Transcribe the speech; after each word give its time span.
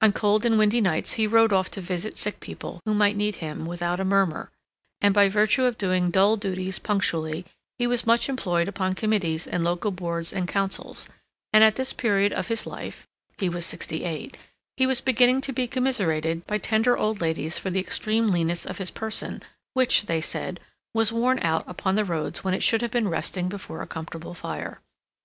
On 0.00 0.12
cold 0.12 0.44
and 0.44 0.58
windy 0.58 0.80
nights 0.80 1.12
he 1.12 1.26
rode 1.28 1.52
off 1.52 1.70
to 1.70 1.80
visit 1.80 2.16
sick 2.16 2.40
people, 2.40 2.80
who 2.84 2.92
might 2.94 3.14
need 3.16 3.36
him, 3.36 3.64
without 3.64 4.00
a 4.00 4.04
murmur; 4.04 4.50
and 5.00 5.14
by 5.14 5.28
virtue 5.28 5.62
of 5.66 5.78
doing 5.78 6.10
dull 6.10 6.36
duties 6.36 6.80
punctually, 6.80 7.44
he 7.78 7.86
was 7.86 8.04
much 8.04 8.28
employed 8.28 8.66
upon 8.66 8.94
committees 8.94 9.46
and 9.46 9.62
local 9.62 9.92
Boards 9.92 10.32
and 10.32 10.48
Councils; 10.48 11.08
and 11.52 11.62
at 11.62 11.76
this 11.76 11.92
period 11.92 12.32
of 12.32 12.48
his 12.48 12.66
life 12.66 13.06
(he 13.38 13.48
was 13.48 13.64
sixty 13.64 14.02
eight) 14.02 14.36
he 14.76 14.84
was 14.84 15.00
beginning 15.00 15.40
to 15.42 15.52
be 15.52 15.68
commiserated 15.68 16.44
by 16.44 16.58
tender 16.58 16.98
old 16.98 17.20
ladies 17.20 17.56
for 17.56 17.70
the 17.70 17.78
extreme 17.78 18.32
leanness 18.32 18.66
of 18.66 18.78
his 18.78 18.90
person, 18.90 19.40
which, 19.74 20.06
they 20.06 20.20
said, 20.20 20.58
was 20.92 21.12
worn 21.12 21.38
out 21.40 21.62
upon 21.68 21.94
the 21.94 22.04
roads 22.04 22.42
when 22.42 22.52
it 22.52 22.64
should 22.64 22.82
have 22.82 22.90
been 22.90 23.06
resting 23.06 23.48
before 23.48 23.80
a 23.80 23.86
comfortable 23.86 24.34
fire. 24.34 24.80